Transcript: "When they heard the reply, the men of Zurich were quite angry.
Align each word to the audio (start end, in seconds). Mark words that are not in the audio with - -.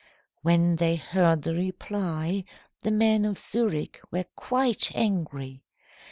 "When 0.41 0.77
they 0.77 0.95
heard 0.95 1.43
the 1.43 1.53
reply, 1.53 2.43
the 2.81 2.89
men 2.89 3.23
of 3.23 3.37
Zurich 3.37 4.01
were 4.09 4.25
quite 4.35 4.91
angry. 4.95 5.61